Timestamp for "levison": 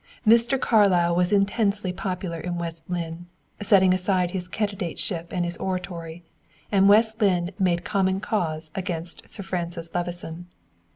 9.93-10.47